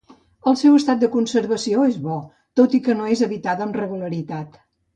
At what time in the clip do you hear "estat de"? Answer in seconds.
0.77-1.09